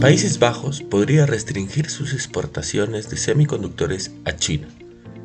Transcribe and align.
Países 0.00 0.38
Bajos 0.38 0.82
podría 0.82 1.26
restringir 1.26 1.90
sus 1.90 2.12
exportaciones 2.12 3.10
de 3.10 3.16
semiconductores 3.16 4.12
a 4.24 4.36
China. 4.36 4.68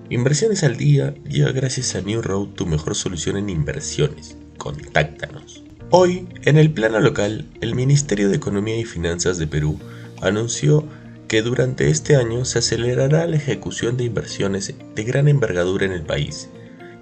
Inversiones 0.10 0.64
al 0.64 0.78
día 0.78 1.14
llega 1.30 1.52
gracias 1.52 1.94
a 1.94 2.02
New 2.02 2.24
Road, 2.24 2.56
tu 2.56 2.66
mejor 2.66 2.96
solución 2.96 3.38
en 3.38 3.50
inversiones. 3.50 4.36
Contáctanos. 4.58 5.64
Hoy, 5.92 6.28
en 6.42 6.58
el 6.58 6.72
plano 6.72 7.00
local, 7.02 7.46
el 7.62 7.76
Ministerio 7.76 8.30
de 8.30 8.38
Economía 8.38 8.76
y 8.76 8.84
Finanzas 8.84 9.38
de 9.38 9.46
Perú 9.46 9.78
anunció 10.24 10.88
que 11.28 11.44
durante 11.44 11.92
este 11.92 12.16
año 12.16 12.44
se 12.44 12.58
acelerará 12.58 13.28
la 13.28 13.36
ejecución 13.36 13.96
de 13.96 14.06
inversiones 14.06 14.74
de 14.96 15.04
gran 15.04 15.28
envergadura 15.28 15.86
en 15.86 15.92
el 15.92 16.02
país, 16.02 16.50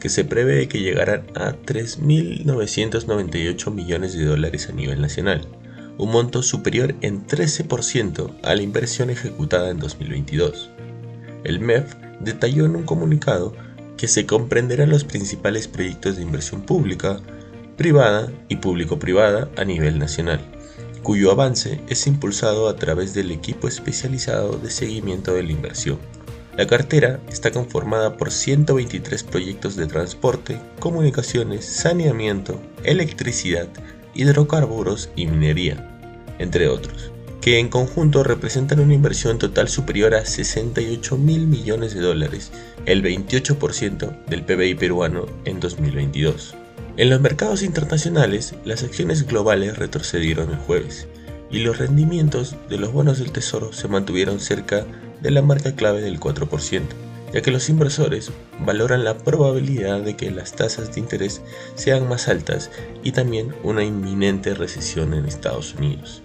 que 0.01 0.09
se 0.09 0.25
prevé 0.25 0.67
que 0.67 0.81
llegarán 0.81 1.23
a 1.35 1.53
3.998 1.53 3.73
millones 3.73 4.13
de 4.13 4.25
dólares 4.25 4.67
a 4.67 4.73
nivel 4.73 4.99
nacional, 4.99 5.47
un 6.01 6.11
monto 6.11 6.41
superior 6.41 6.95
en 7.01 7.27
13% 7.27 8.31
a 8.43 8.55
la 8.55 8.63
inversión 8.63 9.11
ejecutada 9.11 9.69
en 9.69 9.77
2022. 9.77 10.71
El 11.43 11.59
MEF 11.59 11.93
detalló 12.19 12.65
en 12.65 12.75
un 12.75 12.83
comunicado 12.83 13.53
que 13.97 14.07
se 14.07 14.25
comprenderán 14.25 14.89
los 14.89 15.03
principales 15.03 15.67
proyectos 15.67 16.15
de 16.15 16.23
inversión 16.23 16.63
pública, 16.63 17.19
privada 17.77 18.31
y 18.49 18.55
público-privada 18.55 19.49
a 19.55 19.63
nivel 19.63 19.99
nacional 19.99 20.41
cuyo 21.03 21.31
avance 21.31 21.81
es 21.87 22.05
impulsado 22.07 22.69
a 22.69 22.75
través 22.75 23.13
del 23.13 23.31
equipo 23.31 23.67
especializado 23.67 24.57
de 24.57 24.69
seguimiento 24.69 25.33
de 25.33 25.43
la 25.43 25.51
inversión. 25.51 25.99
La 26.55 26.67
cartera 26.67 27.19
está 27.29 27.51
conformada 27.51 28.17
por 28.17 28.31
123 28.31 29.23
proyectos 29.23 29.75
de 29.75 29.87
transporte, 29.87 30.59
comunicaciones, 30.79 31.65
saneamiento, 31.65 32.61
electricidad, 32.83 33.67
hidrocarburos 34.13 35.09
y 35.15 35.27
minería, 35.27 35.90
entre 36.41 36.67
otros, 36.67 37.11
que 37.41 37.57
en 37.59 37.69
conjunto 37.69 38.23
representan 38.23 38.79
una 38.79 38.93
inversión 38.93 39.39
total 39.39 39.67
superior 39.67 40.13
a 40.13 40.25
68 40.25 41.17
mil 41.17 41.47
millones 41.47 41.95
de 41.95 42.01
dólares, 42.01 42.51
el 42.85 43.03
28% 43.03 44.25
del 44.25 44.43
PBI 44.43 44.75
peruano 44.75 45.25
en 45.45 45.59
2022. 45.59 46.55
En 46.97 47.09
los 47.09 47.21
mercados 47.21 47.63
internacionales, 47.63 48.53
las 48.63 48.83
acciones 48.83 49.25
globales 49.25 49.77
retrocedieron 49.77 50.51
el 50.51 50.57
jueves 50.57 51.07
y 51.49 51.59
los 51.59 51.77
rendimientos 51.77 52.55
de 52.69 52.77
los 52.77 52.91
bonos 52.93 53.19
del 53.19 53.31
tesoro 53.31 53.73
se 53.73 53.87
mantuvieron 53.87 54.39
cerca 54.39 54.85
de 55.21 55.31
la 55.31 55.41
marca 55.41 55.75
clave 55.75 56.01
del 56.01 56.19
4%, 56.19 56.81
ya 57.33 57.41
que 57.41 57.51
los 57.51 57.69
inversores 57.69 58.31
valoran 58.59 59.03
la 59.03 59.17
probabilidad 59.17 60.01
de 60.01 60.15
que 60.15 60.31
las 60.31 60.53
tasas 60.53 60.93
de 60.93 60.99
interés 60.99 61.41
sean 61.75 62.07
más 62.07 62.27
altas 62.27 62.69
y 63.03 63.13
también 63.13 63.55
una 63.63 63.83
inminente 63.83 64.53
recesión 64.53 65.13
en 65.13 65.25
Estados 65.25 65.73
Unidos. 65.75 66.21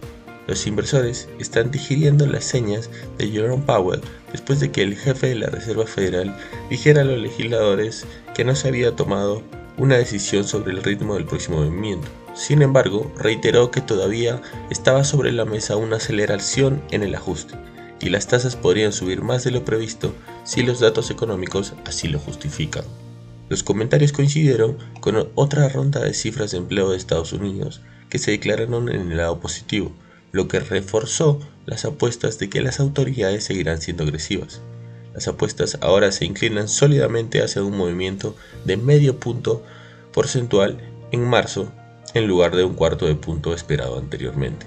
Los 0.46 0.66
inversores 0.66 1.28
están 1.40 1.70
digiriendo 1.70 2.26
las 2.26 2.44
señas 2.44 2.88
de 3.18 3.28
Jerome 3.28 3.64
Powell 3.66 4.00
después 4.30 4.60
de 4.60 4.70
que 4.70 4.82
el 4.82 4.96
jefe 4.96 5.28
de 5.28 5.34
la 5.34 5.48
Reserva 5.48 5.86
Federal 5.86 6.36
dijera 6.70 7.02
a 7.02 7.04
los 7.04 7.18
legisladores 7.18 8.06
que 8.34 8.44
no 8.44 8.54
se 8.54 8.68
había 8.68 8.94
tomado 8.94 9.42
una 9.76 9.96
decisión 9.96 10.44
sobre 10.44 10.72
el 10.72 10.82
ritmo 10.82 11.14
del 11.14 11.24
próximo 11.24 11.58
movimiento. 11.58 12.08
Sin 12.34 12.62
embargo, 12.62 13.10
reiteró 13.18 13.70
que 13.70 13.80
todavía 13.80 14.40
estaba 14.70 15.04
sobre 15.04 15.32
la 15.32 15.44
mesa 15.44 15.76
una 15.76 15.96
aceleración 15.96 16.82
en 16.90 17.02
el 17.02 17.14
ajuste, 17.14 17.54
y 18.00 18.10
las 18.10 18.26
tasas 18.26 18.56
podrían 18.56 18.92
subir 18.92 19.22
más 19.22 19.42
de 19.42 19.50
lo 19.50 19.64
previsto 19.64 20.14
si 20.44 20.62
los 20.62 20.80
datos 20.80 21.10
económicos 21.10 21.74
así 21.86 22.08
lo 22.08 22.18
justifican. 22.18 22.84
Los 23.48 23.62
comentarios 23.62 24.12
coincidieron 24.12 24.76
con 25.00 25.28
otra 25.34 25.68
ronda 25.68 26.00
de 26.00 26.14
cifras 26.14 26.50
de 26.50 26.58
empleo 26.58 26.90
de 26.90 26.96
Estados 26.96 27.32
Unidos 27.32 27.80
que 28.10 28.18
se 28.18 28.32
declararon 28.32 28.88
en 28.88 29.12
el 29.12 29.16
lado 29.16 29.40
positivo, 29.40 29.92
lo 30.36 30.48
que 30.48 30.60
reforzó 30.60 31.40
las 31.64 31.86
apuestas 31.86 32.38
de 32.38 32.50
que 32.50 32.60
las 32.60 32.78
autoridades 32.78 33.44
seguirán 33.44 33.80
siendo 33.80 34.04
agresivas. 34.04 34.60
Las 35.14 35.28
apuestas 35.28 35.78
ahora 35.80 36.12
se 36.12 36.26
inclinan 36.26 36.68
sólidamente 36.68 37.42
hacia 37.42 37.62
un 37.64 37.74
movimiento 37.74 38.36
de 38.66 38.76
medio 38.76 39.18
punto 39.18 39.62
porcentual 40.12 40.78
en 41.10 41.26
marzo 41.26 41.72
en 42.12 42.26
lugar 42.26 42.54
de 42.54 42.64
un 42.64 42.74
cuarto 42.74 43.06
de 43.06 43.14
punto 43.14 43.54
esperado 43.54 43.98
anteriormente. 43.98 44.66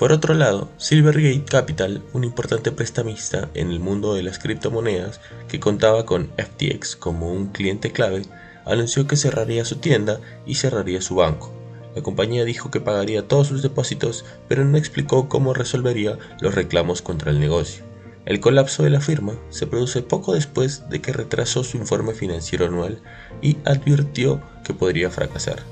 Por 0.00 0.10
otro 0.10 0.34
lado, 0.34 0.68
Silvergate 0.78 1.44
Capital, 1.44 2.02
un 2.12 2.24
importante 2.24 2.72
prestamista 2.72 3.48
en 3.54 3.70
el 3.70 3.78
mundo 3.78 4.14
de 4.14 4.24
las 4.24 4.40
criptomonedas 4.40 5.20
que 5.46 5.60
contaba 5.60 6.04
con 6.04 6.32
FTX 6.36 6.96
como 6.96 7.32
un 7.32 7.46
cliente 7.52 7.92
clave, 7.92 8.22
anunció 8.64 9.06
que 9.06 9.16
cerraría 9.16 9.64
su 9.64 9.76
tienda 9.76 10.18
y 10.44 10.56
cerraría 10.56 11.00
su 11.00 11.14
banco. 11.14 11.53
La 11.94 12.02
compañía 12.02 12.44
dijo 12.44 12.70
que 12.70 12.80
pagaría 12.80 13.28
todos 13.28 13.48
sus 13.48 13.62
depósitos, 13.62 14.24
pero 14.48 14.64
no 14.64 14.76
explicó 14.76 15.28
cómo 15.28 15.54
resolvería 15.54 16.18
los 16.40 16.54
reclamos 16.54 17.02
contra 17.02 17.30
el 17.30 17.40
negocio. 17.40 17.84
El 18.26 18.40
colapso 18.40 18.82
de 18.82 18.90
la 18.90 19.00
firma 19.00 19.34
se 19.50 19.66
produce 19.66 20.02
poco 20.02 20.32
después 20.32 20.88
de 20.88 21.00
que 21.00 21.12
retrasó 21.12 21.62
su 21.62 21.76
informe 21.76 22.14
financiero 22.14 22.66
anual 22.66 23.02
y 23.42 23.58
advirtió 23.64 24.40
que 24.64 24.72
podría 24.72 25.10
fracasar. 25.10 25.62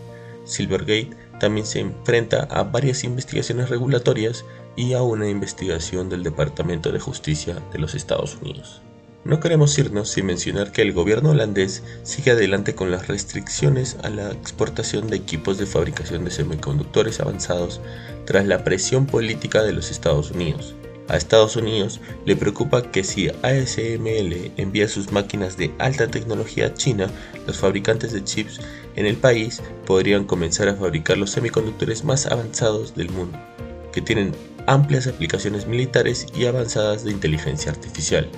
Silvergate 0.44 1.16
también 1.40 1.66
se 1.66 1.80
enfrenta 1.80 2.44
a 2.50 2.62
varias 2.62 3.04
investigaciones 3.04 3.70
regulatorias 3.70 4.44
y 4.76 4.92
a 4.92 5.02
una 5.02 5.28
investigación 5.28 6.08
del 6.08 6.22
Departamento 6.22 6.92
de 6.92 7.00
Justicia 7.00 7.56
de 7.72 7.78
los 7.78 7.94
Estados 7.94 8.36
Unidos. 8.40 8.82
No 9.24 9.38
queremos 9.38 9.78
irnos 9.78 10.08
sin 10.08 10.26
mencionar 10.26 10.72
que 10.72 10.82
el 10.82 10.92
gobierno 10.92 11.30
holandés 11.30 11.84
sigue 12.02 12.32
adelante 12.32 12.74
con 12.74 12.90
las 12.90 13.06
restricciones 13.06 13.96
a 14.02 14.10
la 14.10 14.32
exportación 14.32 15.06
de 15.06 15.16
equipos 15.16 15.58
de 15.58 15.66
fabricación 15.66 16.24
de 16.24 16.32
semiconductores 16.32 17.20
avanzados 17.20 17.80
tras 18.24 18.46
la 18.46 18.64
presión 18.64 19.06
política 19.06 19.62
de 19.62 19.72
los 19.72 19.92
Estados 19.92 20.32
Unidos. 20.32 20.74
A 21.06 21.16
Estados 21.16 21.54
Unidos 21.54 22.00
le 22.24 22.34
preocupa 22.34 22.90
que 22.90 23.04
si 23.04 23.28
ASML 23.28 24.50
envía 24.56 24.88
sus 24.88 25.12
máquinas 25.12 25.56
de 25.56 25.72
alta 25.78 26.08
tecnología 26.08 26.66
a 26.66 26.74
China, 26.74 27.08
los 27.46 27.58
fabricantes 27.58 28.12
de 28.12 28.24
chips 28.24 28.60
en 28.96 29.06
el 29.06 29.16
país 29.16 29.62
podrían 29.86 30.24
comenzar 30.24 30.68
a 30.68 30.74
fabricar 30.74 31.16
los 31.16 31.30
semiconductores 31.30 32.02
más 32.02 32.26
avanzados 32.26 32.96
del 32.96 33.10
mundo, 33.10 33.38
que 33.92 34.02
tienen 34.02 34.32
amplias 34.66 35.06
aplicaciones 35.06 35.66
militares 35.68 36.26
y 36.36 36.46
avanzadas 36.46 37.04
de 37.04 37.12
inteligencia 37.12 37.70
artificial. 37.70 38.28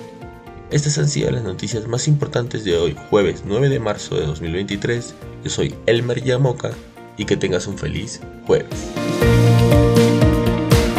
Estas 0.71 0.97
han 0.97 1.07
sido 1.07 1.29
las 1.29 1.43
noticias 1.43 1.87
más 1.87 2.07
importantes 2.07 2.63
de 2.63 2.75
hoy, 2.77 2.95
jueves 3.09 3.43
9 3.45 3.69
de 3.69 3.79
marzo 3.79 4.15
de 4.15 4.25
2023. 4.25 5.13
Yo 5.43 5.49
soy 5.49 5.75
Elmer 5.85 6.23
Yamoka 6.23 6.71
y 7.17 7.25
que 7.25 7.37
tengas 7.37 7.67
un 7.67 7.77
feliz 7.77 8.19
jueves. 8.47 9.04